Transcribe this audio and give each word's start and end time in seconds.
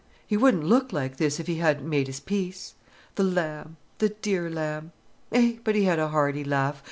He 0.25 0.35
wouldn't 0.35 0.63
look 0.63 0.91
like 0.91 1.17
this 1.17 1.39
if 1.39 1.45
he 1.45 1.57
hadn't 1.57 1.87
made 1.87 2.07
his 2.07 2.19
peace. 2.19 2.73
The 3.13 3.23
lamb, 3.23 3.77
the 3.99 4.09
dear 4.09 4.49
lamb. 4.49 4.93
Eh, 5.31 5.57
but 5.63 5.75
he 5.75 5.83
had 5.83 5.99
a 5.99 6.07
hearty 6.07 6.43
laugh. 6.43 6.79